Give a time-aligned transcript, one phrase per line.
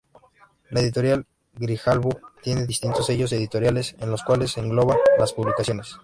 [0.71, 2.09] La editorial Grijalbo
[2.41, 5.95] tiene distintos sellos editoriales en los cuales se engloban las publicaciones.